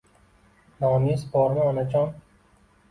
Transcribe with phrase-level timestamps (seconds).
[0.85, 2.21] —Noniz bormi, onajon?!